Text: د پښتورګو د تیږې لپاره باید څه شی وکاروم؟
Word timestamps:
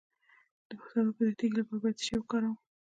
د 0.67 0.69
پښتورګو 0.79 1.21
د 1.27 1.31
تیږې 1.39 1.55
لپاره 1.59 1.81
باید 1.81 1.97
څه 1.99 2.03
شی 2.07 2.13
وکاروم؟ 2.19 2.57